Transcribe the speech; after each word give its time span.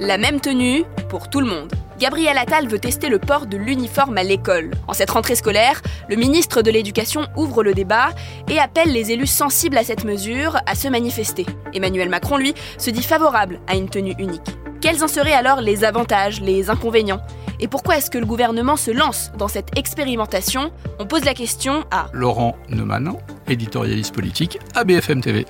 La 0.00 0.16
même 0.16 0.40
tenue 0.40 0.84
pour 1.08 1.28
tout 1.28 1.40
le 1.40 1.46
monde. 1.46 1.72
Gabriel 1.98 2.38
Attal 2.38 2.68
veut 2.68 2.78
tester 2.78 3.08
le 3.08 3.18
port 3.18 3.46
de 3.46 3.56
l'uniforme 3.56 4.16
à 4.16 4.22
l'école. 4.22 4.70
En 4.86 4.92
cette 4.92 5.10
rentrée 5.10 5.34
scolaire, 5.34 5.82
le 6.08 6.14
ministre 6.14 6.62
de 6.62 6.70
l'Éducation 6.70 7.26
ouvre 7.36 7.64
le 7.64 7.74
débat 7.74 8.10
et 8.48 8.60
appelle 8.60 8.92
les 8.92 9.10
élus 9.10 9.26
sensibles 9.26 9.76
à 9.76 9.82
cette 9.82 10.04
mesure 10.04 10.56
à 10.66 10.76
se 10.76 10.86
manifester. 10.86 11.46
Emmanuel 11.74 12.08
Macron, 12.08 12.36
lui, 12.36 12.54
se 12.78 12.90
dit 12.90 13.02
favorable 13.02 13.58
à 13.66 13.74
une 13.74 13.88
tenue 13.88 14.14
unique. 14.20 14.56
Quels 14.80 15.02
en 15.02 15.08
seraient 15.08 15.32
alors 15.32 15.60
les 15.60 15.82
avantages, 15.82 16.40
les 16.40 16.70
inconvénients? 16.70 17.20
Et 17.58 17.66
pourquoi 17.66 17.96
est-ce 17.96 18.10
que 18.10 18.18
le 18.18 18.26
gouvernement 18.26 18.76
se 18.76 18.92
lance 18.92 19.32
dans 19.36 19.48
cette 19.48 19.76
expérimentation? 19.76 20.70
On 21.00 21.06
pose 21.06 21.24
la 21.24 21.34
question 21.34 21.84
à 21.90 22.06
Laurent 22.12 22.56
Neumann, 22.68 23.14
éditorialiste 23.48 24.14
politique 24.14 24.60
à 24.76 24.84
BFM 24.84 25.20
TV. 25.20 25.44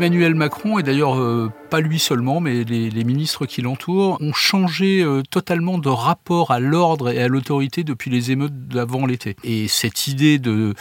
Emmanuel 0.00 0.34
Macron, 0.34 0.78
et 0.78 0.82
d'ailleurs 0.82 1.20
euh, 1.20 1.52
pas 1.68 1.80
lui 1.80 1.98
seulement, 1.98 2.40
mais 2.40 2.64
les, 2.64 3.04
ministres 3.04 3.44
qui 3.44 3.60
l'entourent, 3.60 4.16
ont 4.18 4.32
changé 4.32 5.02
euh, 5.02 5.20
totalement 5.28 5.76
de 5.76 5.90
rapport 5.90 6.52
à 6.52 6.58
l'ordre 6.58 7.10
et 7.10 7.22
à 7.22 7.28
l'autorité 7.28 7.84
depuis 7.84 8.10
les 8.10 8.30
émeutes 8.30 8.66
d'avant 8.66 9.04
l'été. 9.04 9.36
Et 9.44 9.68
cette 9.68 10.06
idée 10.06 10.38
de, 10.38 10.74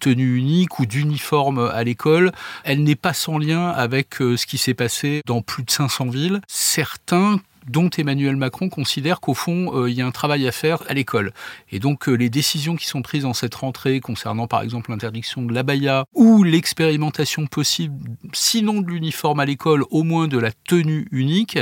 tenue 0.00 0.36
unique 0.36 0.80
ou 0.80 0.86
d'uniforme 0.86 1.70
à 1.72 1.84
l'école, 1.84 2.32
elle 2.64 2.82
n'est 2.82 2.96
pas 2.96 3.12
sans 3.12 3.38
lien 3.38 3.68
avec 3.68 4.20
euh, 4.20 4.36
ce 4.36 4.44
qui 4.44 4.58
s'est 4.58 4.74
passé 4.74 5.22
dans 5.24 5.40
plus 5.40 5.62
de 5.62 5.70
500 5.70 6.06
villes. 6.06 6.40
Certains 6.48 7.38
dont 7.68 7.90
Emmanuel 7.96 8.36
Macron 8.36 8.68
considère 8.68 9.20
qu'au 9.20 9.34
fond, 9.34 9.72
euh, 9.74 9.90
il 9.90 9.96
y 9.96 10.02
a 10.02 10.06
un 10.06 10.10
travail 10.10 10.46
à 10.46 10.52
faire 10.52 10.82
à 10.88 10.94
l'école. 10.94 11.32
Et 11.70 11.78
donc, 11.78 12.08
euh, 12.08 12.14
les 12.14 12.30
décisions 12.30 12.76
qui 12.76 12.86
sont 12.86 13.02
prises 13.02 13.22
dans 13.22 13.34
cette 13.34 13.54
rentrée 13.54 14.00
concernant, 14.00 14.46
par 14.46 14.62
exemple, 14.62 14.90
l'interdiction 14.90 15.42
de 15.42 15.52
l'abaya 15.52 16.04
ou 16.14 16.42
l'expérimentation 16.42 17.46
possible, 17.46 18.16
sinon 18.32 18.80
de 18.80 18.88
l'uniforme 18.88 19.40
à 19.40 19.44
l'école, 19.44 19.84
au 19.90 20.02
moins 20.02 20.28
de 20.28 20.38
la 20.38 20.50
tenue 20.52 21.08
unique, 21.10 21.58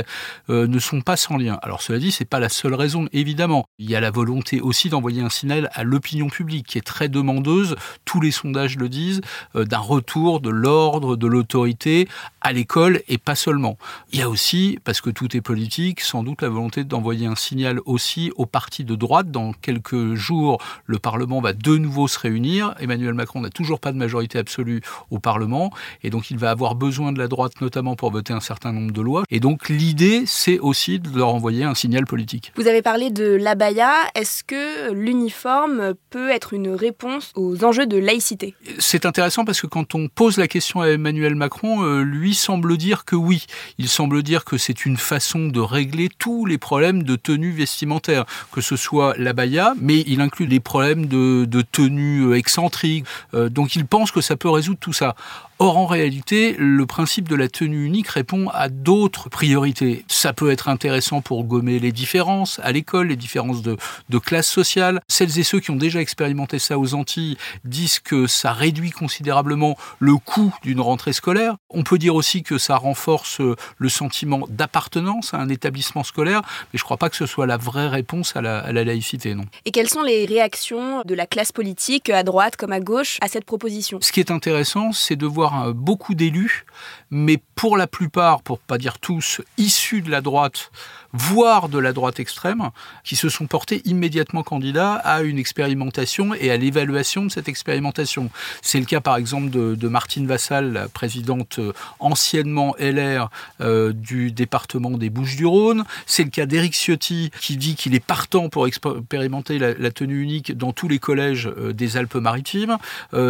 euh, 0.49 0.67
ne 0.67 0.79
sont 0.79 1.01
pas 1.01 1.17
sans 1.17 1.37
lien. 1.37 1.59
Alors, 1.61 1.81
cela 1.81 1.99
dit, 1.99 2.11
c'est 2.11 2.25
pas 2.25 2.39
la 2.39 2.49
seule 2.49 2.73
raison, 2.73 3.07
évidemment. 3.13 3.65
Il 3.79 3.89
y 3.89 3.95
a 3.95 3.99
la 3.99 4.11
volonté 4.11 4.61
aussi 4.61 4.89
d'envoyer 4.89 5.21
un 5.21 5.29
signal 5.29 5.69
à 5.73 5.83
l'opinion 5.83 6.27
publique, 6.27 6.67
qui 6.67 6.77
est 6.77 6.81
très 6.81 7.09
demandeuse, 7.09 7.75
tous 8.05 8.21
les 8.21 8.31
sondages 8.31 8.77
le 8.77 8.89
disent, 8.89 9.21
d'un 9.55 9.79
retour 9.79 10.39
de 10.39 10.49
l'ordre, 10.49 11.15
de 11.15 11.27
l'autorité 11.27 12.07
à 12.41 12.51
l'école 12.53 13.01
et 13.07 13.17
pas 13.17 13.35
seulement. 13.35 13.77
Il 14.11 14.19
y 14.19 14.21
a 14.21 14.29
aussi, 14.29 14.79
parce 14.83 15.01
que 15.01 15.09
tout 15.09 15.35
est 15.35 15.41
politique, 15.41 15.92
sans 16.01 16.23
doute 16.23 16.41
la 16.41 16.49
volonté 16.49 16.83
d'envoyer 16.83 17.27
un 17.27 17.35
signal 17.35 17.79
aussi 17.85 18.31
aux 18.35 18.45
partis 18.45 18.83
de 18.83 18.95
droite. 18.95 19.31
Dans 19.31 19.53
quelques 19.53 20.13
jours, 20.13 20.61
le 20.85 20.99
Parlement 20.99 21.41
va 21.41 21.53
de 21.53 21.77
nouveau 21.77 22.07
se 22.07 22.19
réunir. 22.19 22.73
Emmanuel 22.79 23.13
Macron 23.13 23.41
n'a 23.41 23.49
toujours 23.49 23.79
pas 23.79 23.91
de 23.91 23.97
majorité 23.97 24.39
absolue 24.39 24.81
au 25.11 25.19
Parlement, 25.19 25.71
et 26.03 26.09
donc 26.09 26.31
il 26.31 26.37
va 26.37 26.51
avoir 26.51 26.75
besoin 26.75 27.11
de 27.11 27.19
la 27.19 27.27
droite 27.27 27.61
notamment 27.61 27.95
pour 27.95 28.11
voter 28.11 28.33
un 28.33 28.39
certain 28.39 28.71
nombre 28.71 28.91
de 28.91 29.01
lois. 29.01 29.23
Et 29.29 29.39
donc 29.39 29.69
l'idée, 29.69 30.23
c'est 30.25 30.59
aussi 30.59 30.99
de 30.99 31.17
leur 31.17 31.33
envoyer 31.33 31.63
un 31.63 31.75
signal 31.75 32.05
politique. 32.05 32.51
Vous 32.55 32.67
avez 32.67 32.81
parlé 32.81 33.09
de 33.09 33.25
l'abaya. 33.25 33.91
Est-ce 34.15 34.43
que 34.43 34.91
l'uniforme 34.91 35.93
peut 36.09 36.29
être 36.29 36.53
une 36.53 36.69
réponse 36.69 37.31
aux 37.35 37.63
enjeux 37.63 37.85
de 37.85 37.97
laïcité? 37.97 38.55
C'est 38.79 39.05
intéressant 39.05 39.45
parce 39.45 39.61
que 39.61 39.67
quand 39.67 39.95
on 39.95 40.07
pose 40.07 40.37
la 40.37 40.47
question 40.47 40.81
à 40.81 40.87
Emmanuel 40.87 41.35
Macron, 41.35 41.83
euh, 41.83 42.03
lui 42.03 42.33
semble 42.33 42.77
dire 42.77 43.05
que 43.05 43.15
oui. 43.15 43.45
Il 43.77 43.87
semble 43.87 44.23
dire 44.23 44.45
que 44.45 44.57
c'est 44.57 44.85
une 44.85 44.97
façon 44.97 45.47
de 45.47 45.59
régler 45.59 45.82
tous 46.17 46.45
les 46.45 46.57
problèmes 46.57 47.03
de 47.03 47.15
tenue 47.15 47.51
vestimentaire, 47.51 48.25
que 48.51 48.61
ce 48.61 48.75
soit 48.75 49.15
l'abaya, 49.17 49.73
mais 49.79 50.03
il 50.07 50.21
inclut 50.21 50.45
les 50.45 50.59
problèmes 50.59 51.05
de, 51.07 51.45
de 51.45 51.61
tenue 51.61 52.27
euh, 52.27 52.37
excentrique. 52.37 53.05
Euh, 53.33 53.49
donc 53.49 53.75
il 53.75 53.85
pense 53.85 54.11
que 54.11 54.21
ça 54.21 54.35
peut 54.35 54.49
résoudre 54.49 54.79
tout 54.79 54.93
ça. 54.93 55.15
Or, 55.59 55.77
en 55.77 55.85
réalité, 55.85 56.55
le 56.57 56.85
principe 56.85 57.29
de 57.29 57.35
la 57.35 57.47
tenue 57.47 57.85
unique 57.85 58.09
répond 58.09 58.49
à 58.49 58.69
d'autres 58.69 59.29
priorités. 59.29 60.03
Ça 60.07 60.33
peut 60.33 60.51
être 60.51 60.67
intéressant 60.67 61.21
pour 61.21 61.43
gommer 61.45 61.79
les 61.79 61.91
différences 61.91 62.59
à 62.63 62.71
l'école, 62.71 63.07
les 63.07 63.15
différences 63.15 63.61
de, 63.61 63.77
de 64.09 64.17
classe 64.17 64.47
sociale. 64.47 65.01
Celles 65.07 65.39
et 65.39 65.43
ceux 65.43 65.59
qui 65.59 65.71
ont 65.71 65.75
déjà 65.75 66.01
expérimenté 66.01 66.59
ça 66.59 66.77
aux 66.77 66.95
Antilles 66.95 67.37
disent 67.63 67.99
que 67.99 68.27
ça 68.27 68.51
réduit 68.51 68.91
considérablement 68.91 69.77
le 69.99 70.15
coût 70.17 70.53
d'une 70.63 70.81
rentrée 70.81 71.13
scolaire. 71.13 71.55
On 71.69 71.83
peut 71.83 71.97
dire 71.97 72.15
aussi 72.15 72.43
que 72.43 72.57
ça 72.57 72.75
renforce 72.75 73.39
le 73.77 73.89
sentiment 73.89 74.41
d'appartenance 74.49 75.33
à 75.33 75.37
un 75.37 75.49
établissement 75.49 76.03
scolaire, 76.03 76.41
mais 76.41 76.77
je 76.77 76.81
ne 76.81 76.85
crois 76.85 76.97
pas 76.97 77.09
que 77.09 77.15
ce 77.15 77.25
soit 77.25 77.47
la 77.47 77.57
vraie 77.57 77.87
réponse 77.87 78.35
à 78.35 78.41
la, 78.41 78.59
à 78.59 78.71
la 78.71 78.83
laïcité, 78.83 79.33
non. 79.35 79.45
Et 79.65 79.71
quelles 79.71 79.89
sont 79.89 80.03
les 80.03 80.25
réactions 80.25 81.01
de 81.05 81.15
la 81.15 81.25
classe 81.25 81.51
politique, 81.51 82.09
à 82.09 82.23
droite 82.23 82.55
comme 82.57 82.71
à 82.71 82.79
gauche, 82.79 83.17
à 83.21 83.27
cette 83.27 83.45
proposition? 83.45 83.99
Ce 84.01 84.11
qui 84.11 84.19
est 84.19 84.31
intéressant, 84.31 84.91
c'est 84.91 85.15
de 85.15 85.25
voir 85.25 85.52
euh, 85.53 85.73
beaucoup 85.73 86.15
d'élus, 86.15 86.65
mais 87.11 87.39
pour 87.55 87.77
la 87.77 87.87
plupart, 87.87 88.41
pour 88.41 88.59
pas 88.59 88.77
dire 88.77 88.99
tous, 88.99 89.41
issus 89.57 90.01
de 90.01 90.09
la 90.09 90.21
droite, 90.21 90.71
voire 91.13 91.69
de 91.69 91.77
la 91.77 91.93
droite 91.93 92.19
extrême, 92.19 92.71
qui 93.03 93.15
se 93.15 93.29
sont 93.29 93.45
portés 93.45 93.81
immédiatement 93.85 94.41
candidats 94.41 94.95
à 94.95 95.21
une 95.21 95.37
expérimentation 95.37 96.33
et 96.33 96.49
à 96.49 96.57
l'évaluation 96.57 97.25
de 97.25 97.29
cette 97.29 97.47
expérimentation. 97.47 98.31
C'est 98.61 98.79
le 98.79 98.85
cas 98.85 98.99
par 98.99 99.17
exemple 99.17 99.49
de, 99.49 99.87
Martine 99.87 100.25
Vassal, 100.25 100.73
la 100.73 100.87
présidente 100.87 101.59
euh, 101.59 101.73
anciennement 101.99 102.75
LR 102.79 103.29
euh, 103.61 103.93
du 103.93 104.31
département 104.31 104.97
des 104.97 105.11
Bouches-du-Rhône. 105.11 105.83
C'est 106.07 106.23
le 106.23 106.31
cas 106.31 106.47
d'Éric 106.47 106.73
Ciotti 106.73 107.29
qui 107.39 107.57
dit 107.57 107.75
qu'il 107.75 107.93
est 107.93 108.03
partant 108.03 108.49
pour 108.49 108.65
expérimenter 108.65 109.59
la, 109.59 109.91
tenue 109.91 110.21
unique 110.21 110.57
dans 110.57 110.71
tous 110.71 110.87
les 110.87 110.97
collèges 110.97 111.51
des 111.73 111.97
Alpes-Maritimes. 111.97 112.77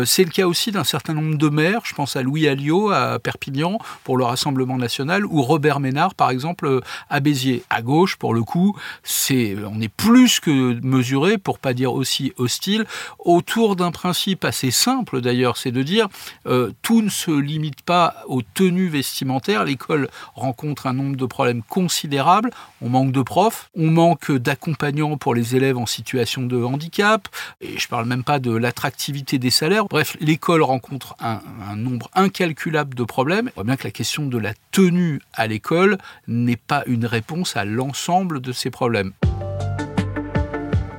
C'est 0.05 0.23
le 0.23 0.29
cas 0.29 0.47
aussi 0.47 0.72
d'un 0.72 0.85
certain 0.85 1.13
nombre 1.13 1.38
de 1.38 1.50
maires, 1.50 1.81
je 1.84 1.94
pense 1.94 2.03
à 2.16 2.22
Louis 2.22 2.47
Alliot 2.47 2.91
à 2.91 3.19
Perpignan 3.19 3.78
pour 4.03 4.18
le 4.18 4.24
Rassemblement 4.24 4.78
national 4.78 5.25
ou 5.25 5.41
Robert 5.41 5.80
Ménard 5.80 6.16
par 6.16 6.30
exemple 6.30 6.81
à 7.09 7.19
Béziers. 7.19 7.64
À 7.69 7.81
gauche, 7.81 8.18
pour 8.18 8.34
le 8.34 8.44
coup, 8.44 8.78
c'est 9.03 9.56
on 9.66 9.81
est 9.81 9.90
plus 9.90 10.40
que 10.40 10.80
mesuré, 10.84 11.38
pour 11.38 11.59
pas 11.59 11.74
dire 11.74 11.94
aussi 11.94 12.34
hostile, 12.38 12.86
autour 13.19 13.75
d'un 13.75 13.91
principe 13.91 14.46
assez 14.46 14.72
simple 14.72 15.22
d'ailleurs, 15.22 15.58
c'est 15.58 15.72
de 15.72 15.84
dire 15.84 16.08
euh, 16.46 16.72
tout 16.81 17.02
ne 17.02 17.09
se 17.09 17.31
limite 17.31 17.81
pas 17.81 18.16
aux 18.28 18.41
tenues 18.41 18.90
vestimentaires. 18.90 19.64
L'école 19.64 20.09
rencontre 20.35 20.88
un 20.88 20.94
nombre 20.94 21.16
de 21.16 21.25
problèmes 21.25 21.64
considérables. 21.64 22.52
On 22.81 22.90
manque 22.90 23.12
de 23.12 23.22
profs, 23.22 23.70
on 23.75 23.90
manque 23.90 24.31
d'accompagnants 24.31 25.18
pour 25.18 25.35
les 25.35 25.56
élèves 25.56 25.78
en 25.78 25.85
situation 25.85 26.44
de 26.44 26.62
handicap, 26.62 27.28
et 27.62 27.78
je 27.78 27.88
parle 27.88 28.06
même 28.06 28.24
pas 28.24 28.40
de 28.40 28.52
l'attractivité 28.56 29.38
des 29.40 29.50
salaires. 29.50 29.85
Bref, 29.85 30.18
l'école 30.20 30.64
rencontre 30.64 31.16
un, 31.20 31.40
un 31.70 31.85
nombre 31.93 32.09
incalculable 32.13 32.95
de 32.95 33.03
problèmes. 33.03 33.49
On 33.51 33.55
voit 33.55 33.63
bien 33.63 33.75
que 33.75 33.83
la 33.85 33.91
question 33.91 34.25
de 34.25 34.37
la 34.37 34.53
tenue 34.71 35.21
à 35.33 35.47
l'école 35.47 35.97
n'est 36.27 36.57
pas 36.57 36.83
une 36.87 37.05
réponse 37.05 37.55
à 37.55 37.65
l'ensemble 37.65 38.41
de 38.41 38.51
ces 38.51 38.69
problèmes. 38.69 39.13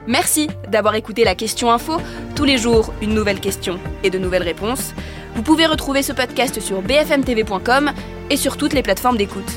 Merci 0.06 0.49
d'avoir 0.71 0.94
écouté 0.97 1.25
la 1.25 1.34
question 1.34 1.71
info. 1.72 1.97
Tous 2.34 2.44
les 2.44 2.59
jours, 2.59 2.93
une 3.00 3.15
nouvelle 3.15 3.41
question 3.41 3.78
et 4.03 4.10
de 4.10 4.19
nouvelles 4.19 4.43
réponses. 4.43 4.94
Vous 5.34 5.43
pouvez 5.43 5.66
retrouver 5.66 6.03
ce 6.03 6.12
podcast 6.12 6.60
sur 6.60 6.82
bfmtv.com 6.82 7.91
et 8.31 8.37
sur 8.37 8.56
toutes 8.56 8.75
les 8.75 8.82
plateformes 8.82 9.16
d'écoute. 9.16 9.50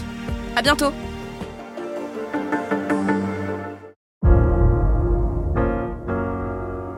À 0.56 0.62
bientôt! 0.62 0.92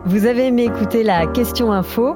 Vous 0.05 0.25
avez 0.25 0.47
aimé 0.47 0.63
écouter 0.63 1.03
la 1.03 1.27
question 1.27 1.71
info? 1.71 2.15